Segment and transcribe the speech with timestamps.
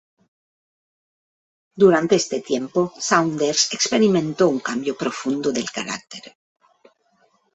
[1.81, 6.35] Durante este tiempo Saunders experimentó un cambio profundo del carácter.